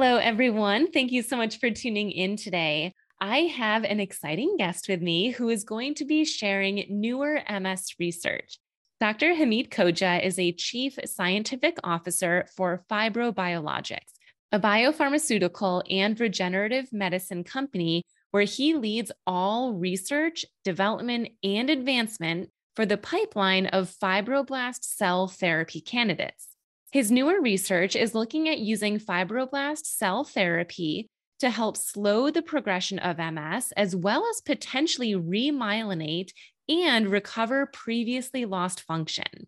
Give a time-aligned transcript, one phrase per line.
[0.00, 0.92] Hello, everyone.
[0.92, 2.94] Thank you so much for tuning in today.
[3.20, 7.96] I have an exciting guest with me who is going to be sharing newer MS
[7.98, 8.60] research.
[9.00, 9.34] Dr.
[9.34, 14.12] Hamid Khoja is a chief scientific officer for Fibrobiologics,
[14.52, 22.86] a biopharmaceutical and regenerative medicine company where he leads all research, development, and advancement for
[22.86, 26.47] the pipeline of fibroblast cell therapy candidates.
[26.90, 32.98] His newer research is looking at using fibroblast cell therapy to help slow the progression
[32.98, 36.30] of MS, as well as potentially remyelinate
[36.68, 39.46] and recover previously lost function.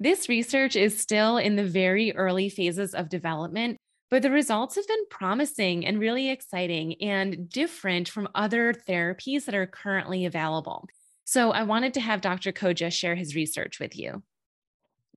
[0.00, 3.76] This research is still in the very early phases of development,
[4.10, 9.54] but the results have been promising and really exciting and different from other therapies that
[9.54, 10.88] are currently available.
[11.24, 12.50] So I wanted to have Dr.
[12.50, 14.24] Khoja share his research with you.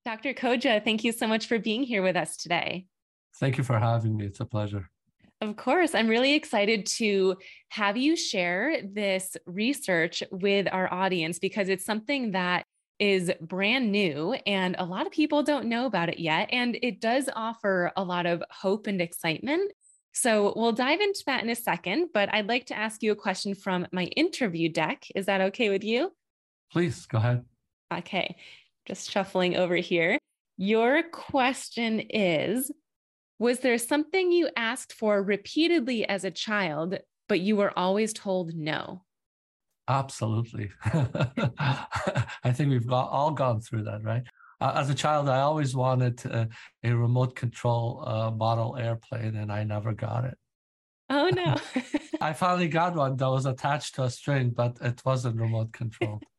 [0.05, 0.33] Dr.
[0.33, 2.87] Khoja, thank you so much for being here with us today.
[3.39, 4.25] Thank you for having me.
[4.25, 4.89] It's a pleasure.
[5.39, 5.95] Of course.
[5.95, 7.37] I'm really excited to
[7.69, 12.65] have you share this research with our audience because it's something that
[12.99, 16.49] is brand new and a lot of people don't know about it yet.
[16.51, 19.71] And it does offer a lot of hope and excitement.
[20.13, 23.15] So we'll dive into that in a second, but I'd like to ask you a
[23.15, 25.05] question from my interview deck.
[25.15, 26.11] Is that okay with you?
[26.71, 27.45] Please go ahead.
[27.91, 28.35] Okay
[28.87, 30.17] just shuffling over here.
[30.57, 32.71] Your question is
[33.39, 38.53] Was there something you asked for repeatedly as a child, but you were always told
[38.53, 39.03] no?
[39.87, 40.69] Absolutely.
[40.85, 44.23] I think we've got, all gone through that, right?
[44.61, 46.45] Uh, as a child, I always wanted uh,
[46.83, 50.37] a remote control uh, model airplane, and I never got it.
[51.09, 51.57] Oh, no.
[52.21, 56.23] I finally got one that was attached to a string, but it wasn't remote controlled.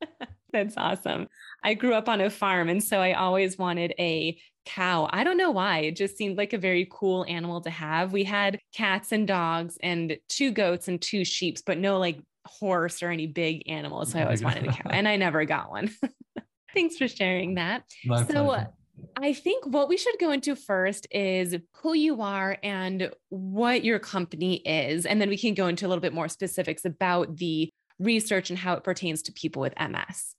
[0.54, 1.26] That's awesome.
[1.64, 5.08] I grew up on a farm, and so I always wanted a cow.
[5.12, 5.80] I don't know why.
[5.80, 8.12] It just seemed like a very cool animal to have.
[8.12, 13.02] We had cats and dogs and two goats and two sheep, but no like horse
[13.02, 14.12] or any big animals.
[14.12, 15.90] So I always wanted a cow, and I never got one.
[16.74, 17.82] Thanks for sharing that.
[18.04, 18.68] My so, pleasure.
[18.68, 23.82] Uh, I think what we should go into first is who you are and what
[23.82, 25.04] your company is.
[25.04, 28.58] And then we can go into a little bit more specifics about the research and
[28.58, 30.36] how it pertains to people with MS.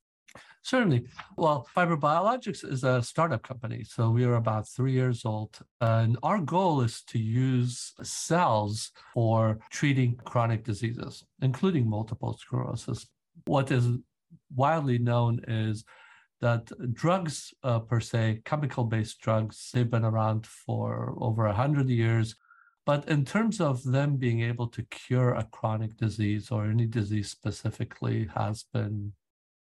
[0.66, 1.06] Certainly.
[1.38, 3.84] Well, Fibrobiologics is a startup company.
[3.84, 5.60] So we are about three years old.
[5.80, 13.06] And our goal is to use cells for treating chronic diseases, including multiple sclerosis.
[13.46, 13.86] What is
[14.56, 15.86] widely known is
[16.42, 22.36] that drugs uh, per se, chemical based drugs, they've been around for over 100 years.
[22.88, 27.30] But in terms of them being able to cure a chronic disease or any disease
[27.30, 29.14] specifically, has been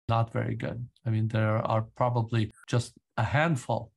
[0.09, 0.87] not very good.
[1.06, 3.92] I mean, there are probably just a handful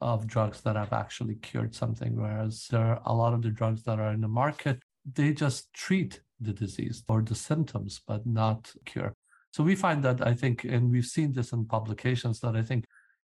[0.00, 3.84] of drugs that have actually cured something, whereas there are a lot of the drugs
[3.84, 4.82] that are in the market,
[5.14, 9.14] they just treat the disease or the symptoms, but not cure.
[9.52, 12.86] So we find that I think, and we've seen this in publications, that I think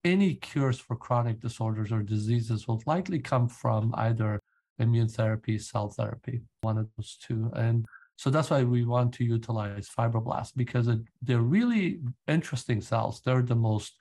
[0.03, 4.41] any cures for chronic disorders or diseases will likely come from either
[4.79, 7.51] immune therapy, cell therapy, one of those two.
[7.55, 7.85] And
[8.17, 13.21] so that's why we want to utilize fibroblasts because it, they're really interesting cells.
[13.23, 13.93] They're the most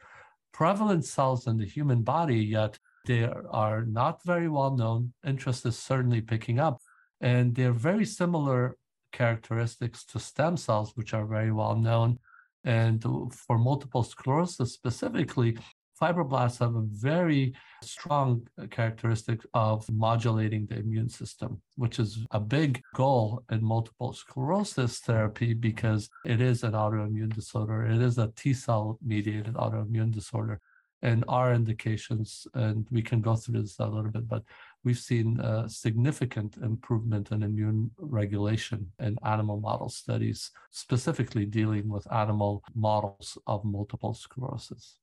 [0.52, 5.12] prevalent cells in the human body, yet they are not very well known.
[5.24, 6.80] Interest is certainly picking up,
[7.20, 8.76] and they're very similar
[9.12, 12.18] characteristics to stem cells, which are very well known.
[12.64, 15.58] And for multiple sclerosis specifically,
[16.00, 22.82] fibroblasts have a very strong characteristic of modulating the immune system, which is a big
[22.94, 27.87] goal in multiple sclerosis therapy because it is an autoimmune disorder.
[27.87, 30.60] It is a T cell mediated autoimmune disorder.
[31.02, 34.42] And our indications, and we can go through this a little bit, but
[34.82, 42.64] we've seen significant improvement in immune regulation in animal model studies, specifically dealing with animal
[42.75, 44.96] models of multiple sclerosis.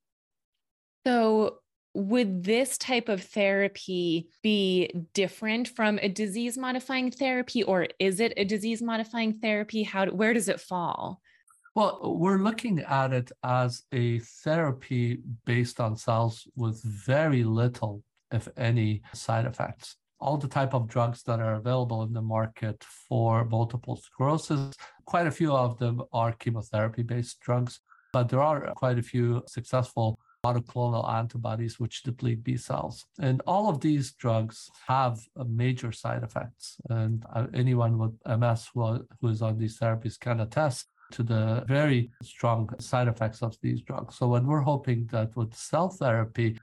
[1.05, 1.59] So,
[1.95, 8.33] would this type of therapy be different from a disease modifying therapy or is it
[8.35, 9.83] a disease modifying therapy?
[9.83, 11.21] How where does it fall?
[11.75, 18.47] Well we're looking at it as a therapy based on cells with very little if
[18.57, 19.97] any side effects.
[20.19, 24.73] All the type of drugs that are available in the market for multiple sclerosis
[25.05, 27.81] quite a few of them are chemotherapy based drugs
[28.13, 33.05] but there are quite a few successful monoclonal antibodies which deplete B cells.
[33.19, 36.77] And all of these drugs have major side effects.
[36.89, 41.63] And uh, anyone with MS who, who is on these therapies can attest to the
[41.67, 44.15] very strong side effects of these drugs.
[44.15, 46.57] So when we're hoping that with cell therapy,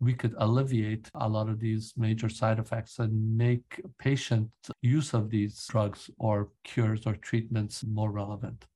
[0.00, 4.50] we could alleviate a lot of these major side effects and make patient
[4.82, 8.66] use of these drugs or cures or treatments more relevant.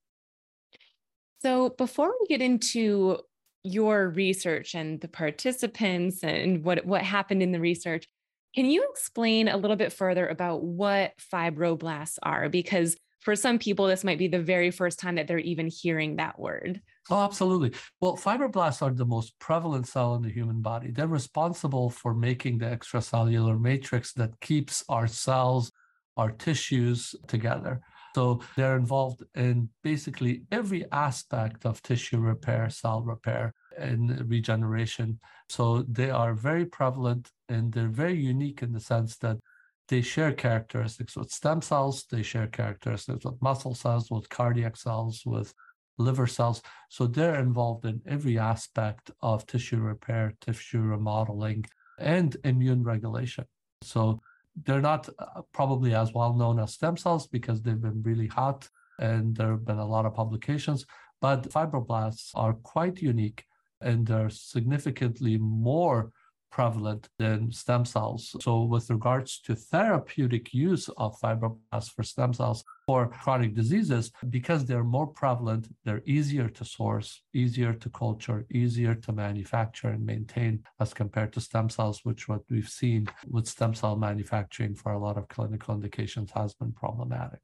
[1.41, 3.19] So, before we get into
[3.71, 8.07] your research and the participants and what what happened in the research.
[8.55, 12.49] Can you explain a little bit further about what fibroblasts are?
[12.49, 16.15] Because for some people, this might be the very first time that they're even hearing
[16.15, 16.81] that word.
[17.09, 17.73] Oh, absolutely.
[17.99, 20.91] Well, fibroblasts are the most prevalent cell in the human body.
[20.91, 25.71] They're responsible for making the extracellular matrix that keeps our cells,
[26.17, 27.81] our tissues together.
[28.15, 35.19] So they're involved in basically every aspect of tissue repair, cell repair, and regeneration.
[35.47, 39.37] So they are very prevalent and they're very unique in the sense that
[39.87, 45.23] they share characteristics with stem cells, they share characteristics with muscle cells, with cardiac cells,
[45.25, 45.53] with
[45.97, 46.61] liver cells.
[46.89, 51.65] So they're involved in every aspect of tissue repair, tissue remodeling,
[51.97, 53.45] and immune regulation.
[53.81, 54.21] So
[54.63, 58.69] they're not uh, probably as well known as stem cells because they've been really hot
[58.99, 60.85] and there have been a lot of publications.
[61.21, 63.45] But fibroblasts are quite unique
[63.81, 66.11] and they're significantly more
[66.51, 68.35] prevalent than stem cells.
[68.41, 74.65] So, with regards to therapeutic use of fibroblasts for stem cells for chronic diseases, because
[74.65, 80.63] they're more prevalent, they're easier to source, easier to culture, easier to manufacture and maintain
[80.79, 84.99] as compared to stem cells, which what we've seen with stem cell manufacturing for a
[84.99, 87.41] lot of clinical indications has been problematic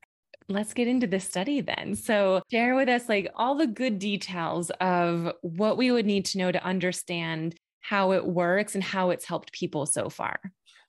[0.47, 1.95] let's get into this study then.
[1.95, 6.37] So, share with us like all the good details of what we would need to
[6.37, 10.39] know to understand how it works and how it's helped people so far?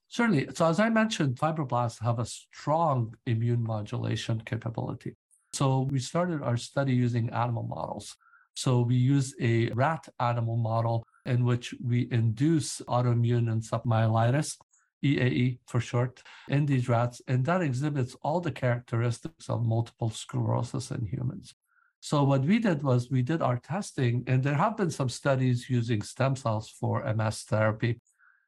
[0.08, 0.49] Certainly.
[0.55, 5.14] So, as I mentioned, fibroblasts have a strong immune modulation capability.
[5.53, 8.17] So, we started our study using animal models.
[8.55, 14.56] So, we use a rat animal model in which we induce autoimmune encephalomyelitis,
[15.04, 20.90] EAE for short, in these rats, and that exhibits all the characteristics of multiple sclerosis
[20.90, 21.54] in humans.
[22.00, 25.69] So what we did was we did our testing, and there have been some studies
[25.69, 28.00] using stem cells for MS therapy.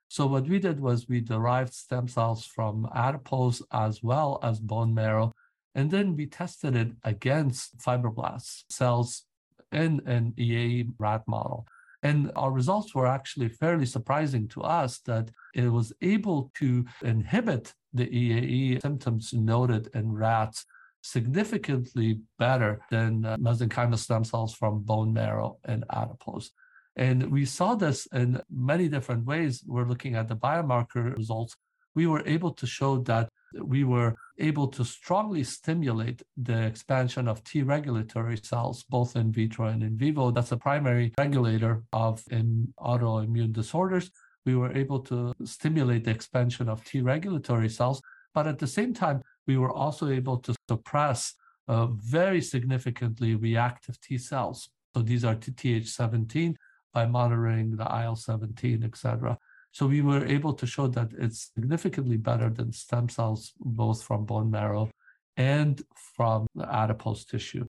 [0.09, 4.95] So what we did was we derived stem cells from adipose as well as bone
[4.95, 5.33] marrow,
[5.75, 9.25] and then we tested it against fibroblasts cells
[9.73, 11.67] in an EAE rat model.
[12.03, 17.75] And our results were actually fairly surprising to us that it was able to inhibit
[17.93, 20.65] the EAE symptoms noted in rats
[21.03, 26.51] significantly better than uh, mesenchymal stem cells from bone marrow and adipose.
[26.97, 29.63] And we saw this in many different ways.
[29.67, 31.57] We're looking at the biomarker results.
[31.99, 33.29] We were able to show that
[33.75, 39.67] we were able to strongly stimulate the expansion of T regulatory cells, both in vitro
[39.67, 40.31] and in vivo.
[40.31, 44.13] That's a primary regulator of in autoimmune disorders.
[44.47, 48.01] We were able to stimulate the expansion of T regulatory cells,
[48.33, 51.35] but at the same time, we were also able to suppress
[51.67, 54.71] uh, very significantly reactive T cells.
[54.95, 56.55] So these are Th17
[56.95, 59.37] by monitoring the IL-17, etc.
[59.73, 64.25] So we were able to show that it's significantly better than stem cells, both from
[64.25, 64.91] bone marrow
[65.37, 65.83] and
[66.17, 67.65] from the adipose tissue.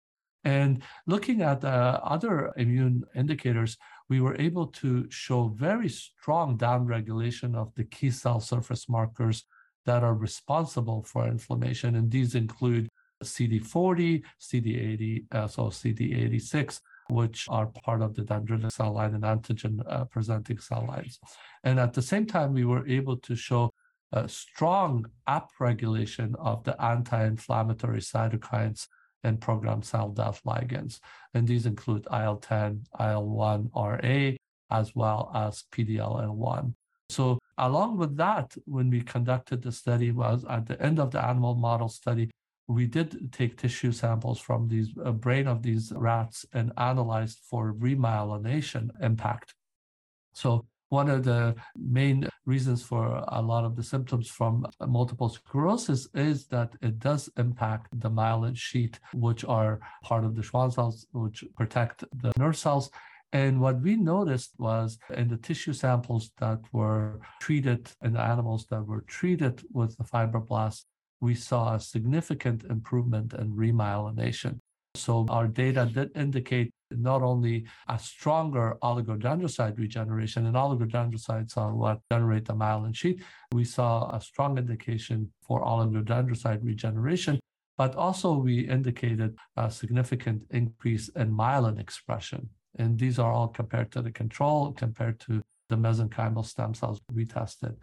[0.44, 3.78] And looking at uh, other immune indicators,
[4.10, 9.46] we were able to show very strong downregulation of the key cell surface markers
[9.86, 11.96] that are responsible for inflammation.
[11.96, 12.90] And these include
[13.24, 19.80] CD40, CD80, uh, so CD86, which are part of the dendritic cell line and antigen
[19.88, 21.20] uh, presenting cell lines.
[21.64, 23.74] And at the same time, we were able to show
[24.12, 28.88] a strong upregulation of the anti inflammatory cytokines
[29.24, 31.00] and programmed cell death ligands.
[31.34, 34.32] And these include IL 10, IL 1 RA,
[34.72, 36.74] as well as PDL1.
[37.10, 41.24] So along with that, when we conducted the study was at the end of the
[41.24, 42.30] animal model study,
[42.68, 47.74] we did take tissue samples from these uh, brain of these rats and analyzed for
[47.74, 49.54] remyelination impact.
[50.34, 56.08] So one of the main reasons for a lot of the symptoms from multiple sclerosis
[56.14, 61.08] is that it does impact the myelin sheath, which are part of the Schwann cells,
[61.12, 62.90] which protect the nerve cells.
[63.34, 68.68] And what we noticed was in the tissue samples that were treated in the animals
[68.70, 70.86] that were treated with the fibroblasts,
[71.26, 74.54] we saw a significant improvement in remyelination.
[75.06, 77.56] So our data did indicate not only
[77.96, 83.20] a stronger oligodendrocyte regeneration, and oligodendrocytes are what generate the myelin sheath,
[83.60, 87.40] we saw a strong indication for oligodendrocyte regeneration,
[87.82, 92.42] but also we indicated a significant increase in myelin expression.
[92.78, 97.26] And these are all compared to the control, compared to the mesenchymal stem cells we
[97.26, 97.76] tested.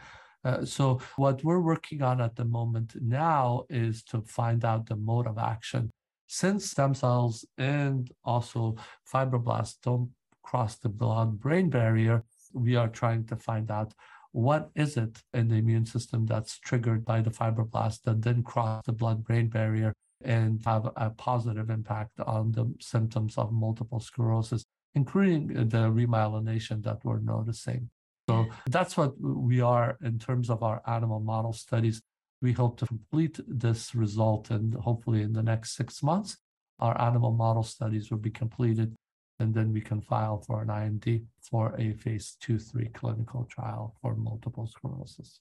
[0.44, 4.96] Uh, so what we're working on at the moment now is to find out the
[4.96, 5.90] mode of action
[6.32, 8.74] since stem cells and also
[9.12, 10.08] fibroblasts don't
[10.42, 13.92] cross the blood-brain barrier, we are trying to find out
[14.32, 18.82] what is it in the immune system that's triggered by the fibroblasts that then cross
[18.86, 19.92] the blood-brain barrier
[20.24, 27.04] and have a positive impact on the symptoms of multiple sclerosis, including the remyelination that
[27.04, 27.90] we're noticing.
[28.28, 32.02] So that's what we are in terms of our animal model studies.
[32.40, 36.36] We hope to complete this result and hopefully in the next six months,
[36.78, 38.94] our animal model studies will be completed
[39.40, 43.96] and then we can file for an IND for a phase two, three clinical trial
[44.00, 45.40] for multiple sclerosis.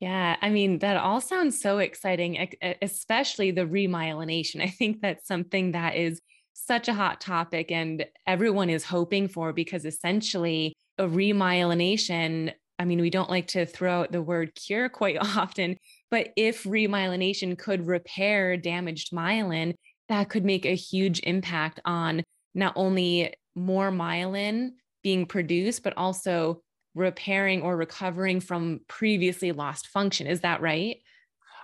[0.00, 2.48] Yeah, I mean, that all sounds so exciting,
[2.82, 4.62] especially the remyelination.
[4.62, 6.20] I think that's something that is
[6.52, 13.00] such a hot topic and everyone is hoping for because essentially a remyelination I mean,
[13.00, 15.78] we don't like to throw out the word cure quite often,
[16.10, 19.74] but if remyelination could repair damaged myelin,
[20.08, 22.22] that could make a huge impact on
[22.54, 24.70] not only more myelin
[25.02, 26.60] being produced, but also
[26.94, 30.26] repairing or recovering from previously lost function.
[30.26, 30.98] Is that right?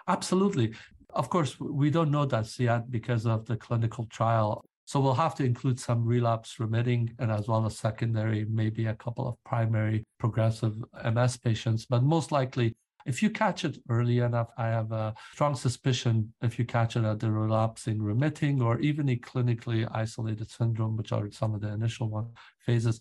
[0.08, 0.74] Absolutely.
[1.10, 4.64] Of course, we don't know that yet because of the clinical trial.
[4.84, 8.94] So we'll have to include some relapse remitting and as well as secondary, maybe a
[8.94, 10.74] couple of primary progressive
[11.04, 11.86] MS patients.
[11.86, 12.74] But most likely,
[13.06, 17.04] if you catch it early enough, I have a strong suspicion if you catch it
[17.04, 21.68] at the relapsing remitting or even a clinically isolated syndrome, which are some of the
[21.68, 22.28] initial one
[22.60, 23.00] phases,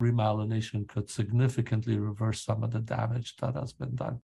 [0.00, 4.20] remyelination could significantly reverse some of the damage that has been done.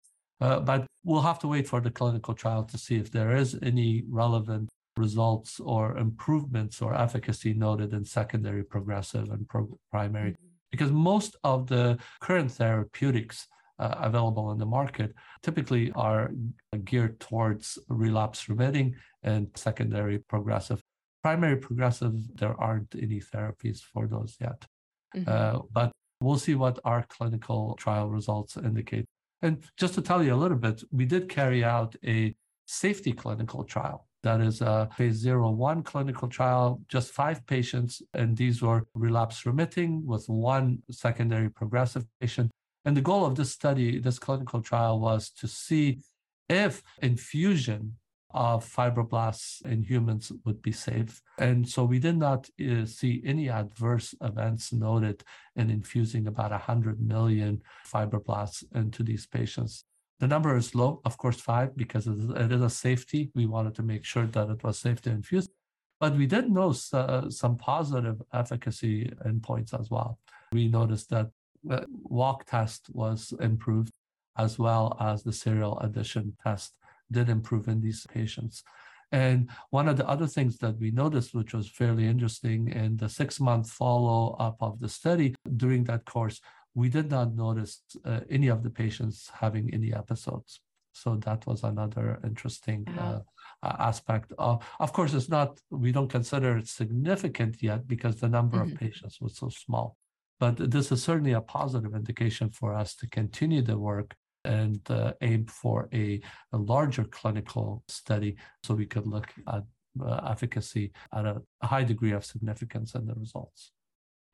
[0.41, 3.59] Uh, but we'll have to wait for the clinical trial to see if there is
[3.63, 10.33] any relevant results or improvements or efficacy noted in secondary progressive and pro- primary.
[10.33, 10.47] Mm-hmm.
[10.71, 13.47] Because most of the current therapeutics
[13.79, 16.31] uh, available in the market typically are
[16.85, 20.83] geared towards relapse remitting and secondary progressive.
[21.23, 24.65] Primary progressive, there aren't any therapies for those yet.
[25.15, 25.29] Mm-hmm.
[25.29, 29.07] Uh, but we'll see what our clinical trial results indicate.
[29.43, 32.35] And just to tell you a little bit, we did carry out a
[32.67, 34.07] safety clinical trial.
[34.27, 39.47] That is a phase zero one clinical trial, just five patients, and these were relapse
[39.47, 42.51] remitting with one secondary progressive patient.
[42.85, 46.01] And the goal of this study, this clinical trial, was to see
[46.49, 47.99] if infusion
[48.31, 51.23] of fibroblasts in humans would be safe.
[51.39, 55.23] And so we did not uh, see any adverse events noted
[55.55, 59.85] in infusing about 100 million fibroblasts into these patients.
[60.19, 63.31] The number is low, of course, five, because it is a safety.
[63.35, 65.49] We wanted to make sure that it was safe to infuse.
[66.01, 70.19] But we did notice uh, some positive efficacy endpoints as well.
[70.53, 71.29] We noticed that
[71.65, 73.91] the walk test was improved,
[74.39, 76.73] as well as the serial addition test
[77.11, 78.63] did improve in these patients.
[79.13, 83.09] And one of the other things that we noticed, which was fairly interesting, in the
[83.09, 86.41] six month follow up of the study during that course,
[86.77, 90.61] we did not notice uh, any of the patients having any episodes.
[90.93, 93.21] So that was another interesting uh,
[93.63, 94.33] aspect.
[94.39, 98.73] Of, of course, it's not, we don't consider it significant yet because the number mm-hmm.
[98.73, 99.97] of patients was so small.
[100.39, 104.15] But this is certainly a positive indication for us to continue the work
[104.45, 106.21] and uh, aim for a,
[106.53, 109.65] a, larger clinical study so we could look at
[110.05, 113.73] uh, efficacy at a high degree of significance in the results.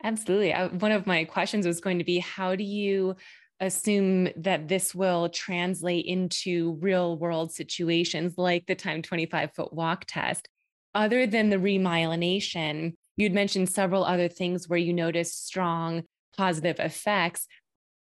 [0.04, 0.52] Absolutely.
[0.52, 3.16] One of my questions was going to be how do you
[3.61, 10.04] assume that this will translate into real world situations like the time 25 foot walk
[10.09, 10.49] test?
[10.94, 16.04] Other than the remyelination, You'd mentioned several other things where you noticed strong
[16.37, 17.47] positive effects,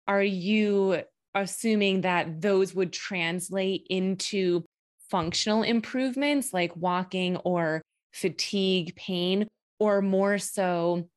[0.07, 1.01] are you
[1.35, 4.63] assuming that those would translate into
[5.09, 7.81] functional improvements like walking or
[8.13, 9.47] fatigue, pain,
[9.79, 11.09] or more so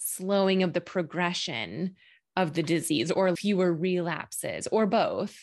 [0.00, 1.94] slowing of the progression
[2.36, 5.36] of the disease or fewer relapses or both?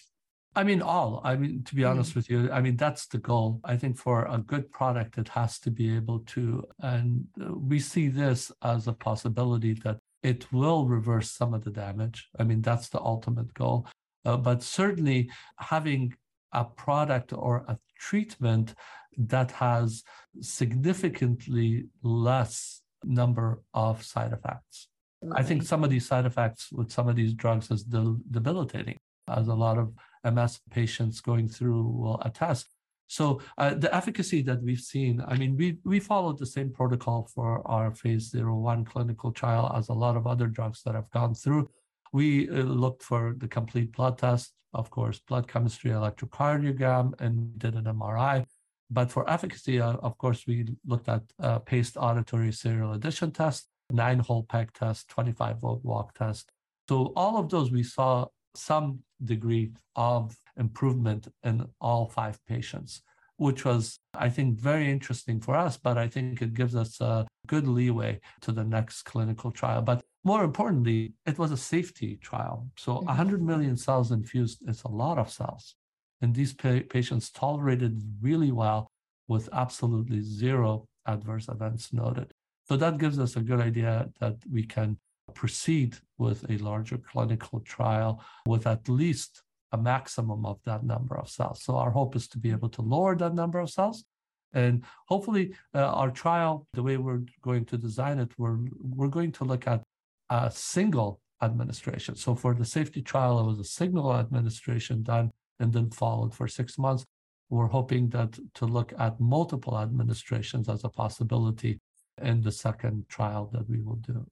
[0.56, 1.22] I mean, all.
[1.24, 3.62] I mean, to be honest with you, I mean, that's the goal.
[3.64, 8.08] I think for a good product, it has to be able to, and we see
[8.08, 12.28] this as a possibility that it will reverse some of the damage.
[12.40, 13.88] I mean, that's the ultimate goal.
[14.26, 16.16] Uh, but certainly having
[16.54, 18.74] a product or a treatment
[19.18, 20.04] that has
[20.42, 24.88] significantly less number of side effects.
[25.34, 29.48] I think some of these side effects with some of these drugs is debilitating, as
[29.48, 32.68] a lot of MS patients going through will attest.
[33.08, 37.30] So uh, the efficacy that we've seen, I mean, we we followed the same protocol
[37.34, 41.10] for our phase zero one clinical trial as a lot of other drugs that have
[41.12, 41.70] gone through.
[42.12, 47.76] We uh, looked for the complete blood test, of course, blood chemistry, electrocardiogram, and did
[47.76, 48.46] an MRI.
[48.90, 53.68] But for efficacy, uh, of course, we looked at uh, paced auditory serial addition test,
[53.92, 56.50] nine hole peg test, 25 foot walk test.
[56.88, 63.02] So all of those, we saw some degree of improvement in all five patients,
[63.38, 65.78] which was, I think, very interesting for us.
[65.78, 69.82] But I think it gives us a good leeway to the next clinical trial.
[69.82, 72.68] But more importantly, it was a safety trial.
[72.78, 73.76] So 100 mm-hmm.
[73.76, 75.76] cells infused is a lot of cells.
[76.22, 78.92] And these pa- patients tolerated really well
[79.28, 82.32] with absolutely zero adverse events noted.
[82.68, 84.98] So that gives us a good idea that we can
[85.34, 91.30] proceed with a larger clinical trial with at least a maximum of that number of
[91.30, 91.64] cells.
[91.64, 94.06] So our hope is to be able to lower that number of cells.
[94.54, 99.34] And hopefully, uh, our trial, the way we're going to design it, we're, we're going
[99.34, 99.84] to look at
[100.30, 102.16] a single administration.
[102.16, 106.48] So for the safety trial, it was a single administration done and then followed for
[106.48, 107.06] six months.
[107.50, 111.80] We're hoping that to look at multiple administrations as a possibility
[112.22, 114.26] in the second trial that we will do.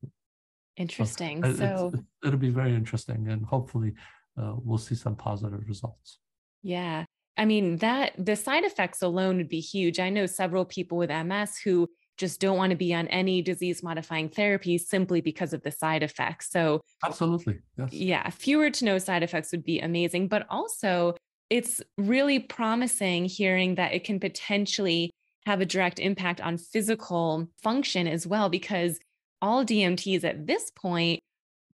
[0.78, 1.42] Interesting.
[1.44, 1.94] So, so
[2.26, 3.94] it'll be very interesting, and hopefully,
[4.38, 6.20] uh, we'll see some positive results.
[6.62, 7.06] Yeah.
[7.38, 10.00] I mean, that the side effects alone would be huge.
[10.00, 13.84] I know several people with MS who just don't want to be on any disease
[13.84, 16.50] modifying therapy simply because of the side effects.
[16.52, 17.60] So, absolutely.
[17.78, 17.94] Yes.
[17.94, 18.30] Yeah.
[18.30, 20.28] Fewer to no side effects would be amazing.
[20.28, 21.16] But also,
[21.50, 25.12] it's really promising hearing that it can potentially
[25.46, 29.00] have a direct impact on physical function as well, because
[29.42, 31.20] all DMTs at this point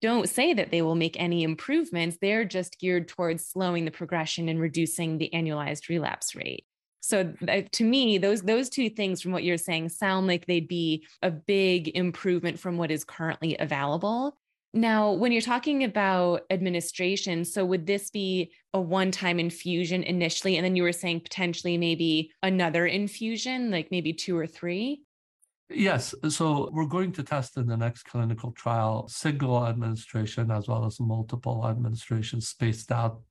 [0.02, 2.18] don't say that they will make any improvements.
[2.22, 6.66] They're just geared towards slowing the progression and reducing the annualized relapse rate.
[7.06, 10.68] So uh, to me, those those two things from what you're saying sound like they'd
[10.68, 14.38] be a big improvement from what is currently available.
[14.74, 20.66] Now, when you're talking about administration, so would this be a one-time infusion initially, and
[20.66, 25.04] then you were saying potentially maybe another infusion, like maybe two or three?
[25.70, 26.14] Yes.
[26.30, 31.00] So we're going to test in the next clinical trial single administration as well as
[31.00, 33.22] multiple administrations spaced out.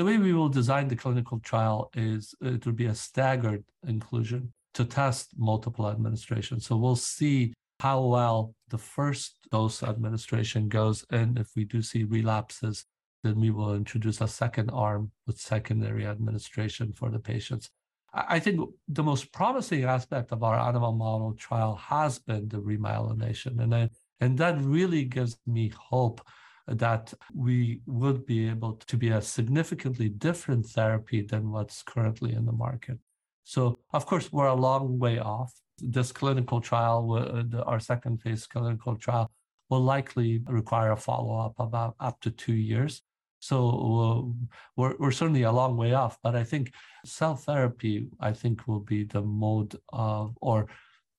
[0.00, 4.50] The way we will design the clinical trial is it will be a staggered inclusion
[4.72, 6.64] to test multiple administrations.
[6.64, 11.04] So we'll see how well the first dose administration goes.
[11.10, 12.86] And if we do see relapses,
[13.24, 17.68] then we will introduce a second arm with secondary administration for the patients.
[18.14, 23.60] I think the most promising aspect of our animal model trial has been the remyelination.
[23.60, 26.22] And, I, and that really gives me hope
[26.70, 32.46] that we would be able to be a significantly different therapy than what's currently in
[32.46, 32.98] the market.
[33.44, 35.52] So, of course, we're a long way off.
[35.78, 39.30] This clinical trial, uh, our second phase clinical trial,
[39.68, 43.02] will likely require a follow up about up to two years.
[43.40, 46.72] So uh, we're, we're certainly a long way off, but I think
[47.04, 50.66] cell therapy, I think, will be the mode of or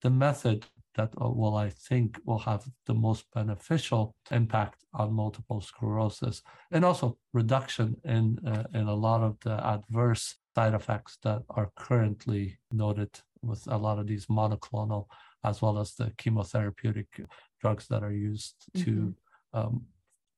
[0.04, 5.62] the method that uh, will, I think, will have the most beneficial impact on multiple
[5.62, 11.44] sclerosis, and also reduction in uh, in a lot of the adverse side effects that
[11.50, 13.10] are currently noted
[13.42, 15.06] with a lot of these monoclonal,
[15.44, 17.08] as well as the chemotherapeutic
[17.62, 19.60] drugs that are used to mm-hmm.
[19.60, 19.86] um,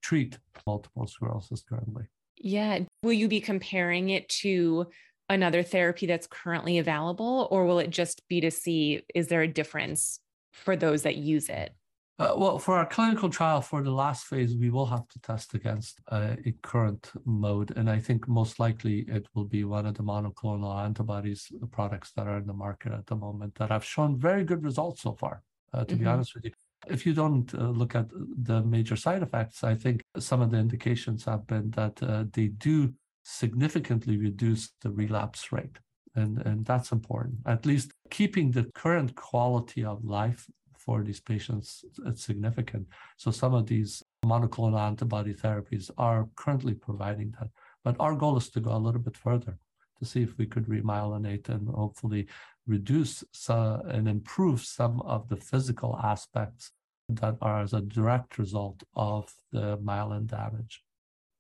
[0.02, 0.38] treat
[0.68, 2.04] multiple sclerosis currently.
[2.38, 2.80] Yeah.
[3.04, 4.88] Will you be comparing it to
[5.30, 9.48] another therapy that's currently available, or will it just be to see is there a
[9.48, 10.20] difference
[10.54, 11.76] for those that use it?
[12.20, 15.56] Uh, well, for our clinical trial, for the last phase, we will have to test
[15.56, 17.76] against uh, a current mode.
[17.76, 22.28] And I think most likely it will be one of the monoclonal antibodies products that
[22.28, 25.42] are in the market at the moment that have shown very good results so far,
[25.74, 26.04] uh, to mm-hmm.
[26.04, 26.52] be honest with you.
[26.88, 30.58] if you don't uh, look at the major side effects, I think some of the
[30.58, 35.80] indications have been that uh, they do significantly reduce the relapse rate.
[36.15, 37.38] And, and that's important.
[37.45, 40.47] At least keeping the current quality of life
[40.78, 42.88] for these patients is significant.
[43.17, 47.49] So some of these monoclonal antibody therapies are currently providing that.
[47.84, 49.58] But our goal is to go a little bit further
[49.99, 52.28] to see if we could remyelinate and hopefully
[52.67, 56.71] reduce uh, and improve some of the physical aspects
[57.10, 60.84] that are as a direct result of the myelin damage.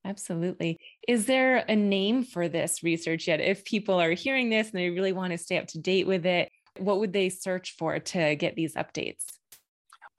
[0.05, 0.79] Absolutely.
[1.07, 3.39] Is there a name for this research yet?
[3.39, 6.25] If people are hearing this and they really want to stay up to date with
[6.25, 9.25] it, what would they search for to get these updates?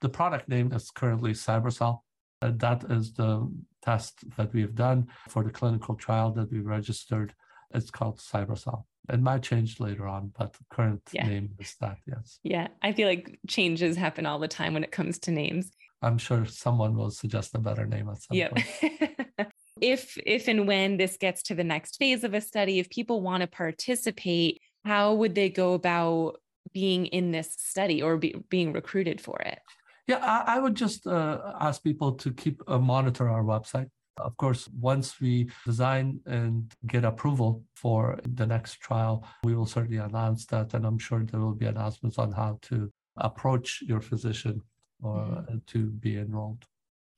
[0.01, 1.99] The product name is currently CyberCell.
[2.41, 3.51] Uh, that is the
[3.83, 7.33] test that we've done for the clinical trial that we registered.
[7.73, 8.83] It's called CyberCell.
[9.09, 11.27] It might change later on, but the current yeah.
[11.27, 12.39] name is that, yes.
[12.43, 15.71] Yeah, I feel like changes happen all the time when it comes to names.
[16.01, 18.51] I'm sure someone will suggest a better name at some yep.
[18.51, 19.47] point.
[19.81, 23.21] if if and when this gets to the next phase of a study, if people
[23.21, 26.39] want to participate, how would they go about
[26.73, 29.59] being in this study or be, being recruited for it?
[30.07, 33.89] Yeah, I, I would just uh, ask people to keep uh, monitor our website.
[34.17, 39.97] Of course, once we design and get approval for the next trial, we will certainly
[39.97, 40.73] announce that.
[40.73, 44.61] And I'm sure there will be announcements on how to approach your physician
[45.01, 45.57] or mm-hmm.
[45.67, 46.65] to be enrolled.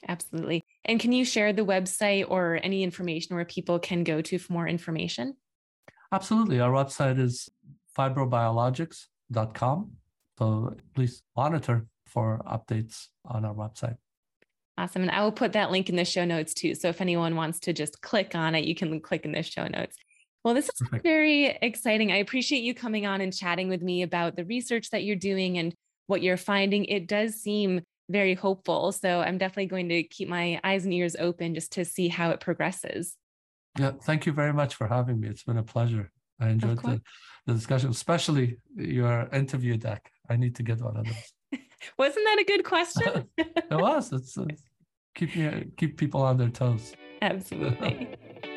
[0.08, 0.63] Absolutely.
[0.86, 4.54] And can you share the website or any information where people can go to for
[4.54, 5.36] more information?
[6.12, 6.60] Absolutely.
[6.60, 7.50] Our website is
[7.98, 9.91] fibrobiologics.com.
[10.39, 13.98] So please monitor for updates on our website.
[14.78, 15.02] Awesome.
[15.02, 16.76] And I will put that link in the show notes too.
[16.76, 19.67] So if anyone wants to just click on it, you can click in the show
[19.67, 19.98] notes.
[20.43, 21.04] Well, this is Perfect.
[21.04, 22.12] very exciting.
[22.12, 25.58] I appreciate you coming on and chatting with me about the research that you're doing
[25.58, 25.74] and
[26.06, 26.86] what you're finding.
[26.86, 28.91] It does seem very hopeful.
[28.91, 32.32] So I'm definitely going to keep my eyes and ears open just to see how
[32.32, 33.15] it progresses.
[33.78, 35.28] Yeah, thank you very much for having me.
[35.28, 36.12] It's been a pleasure.
[36.39, 37.02] I enjoyed the,
[37.46, 40.12] the discussion, especially your interview deck.
[40.30, 41.62] I need to get one of those.
[41.98, 43.28] Wasn't that a good question?
[43.38, 44.12] it was.
[44.13, 44.63] It's, it's
[45.15, 45.32] keep
[45.78, 46.93] keep people on their toes.
[47.22, 48.15] Absolutely.